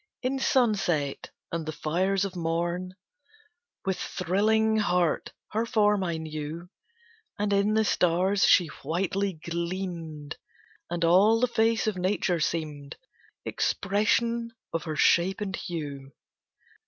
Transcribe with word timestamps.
In 0.23 0.39
sunset 0.39 1.29
and 1.51 1.63
the 1.67 1.71
fires 1.71 2.25
of 2.25 2.35
morn, 2.35 2.95
With 3.85 3.99
thrilling 3.99 4.77
heart 4.77 5.31
her 5.51 5.63
form 5.63 6.03
I 6.03 6.17
knew, 6.17 6.71
And 7.37 7.53
in 7.53 7.75
the 7.75 7.85
stars 7.85 8.43
she 8.43 8.65
whitely 8.81 9.33
gleamed, 9.33 10.37
And 10.89 11.05
all 11.05 11.39
the 11.39 11.45
face 11.47 11.85
of 11.85 11.97
Nature 11.97 12.39
seemed 12.39 12.97
Expression 13.45 14.49
of 14.73 14.85
her 14.85 14.95
shape 14.95 15.39
and 15.39 15.55
hue. 15.55 16.11